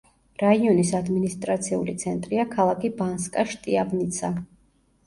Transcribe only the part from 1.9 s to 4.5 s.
ცენტრია ქალაქი ბანსკა-შტიავნიცა.